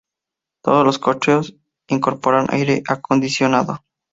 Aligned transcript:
Todos 0.63 0.83
los 0.83 0.97
coches 0.97 1.53
incorporan 1.87 2.47
aire 2.49 2.81
acondicionado. 2.89 3.83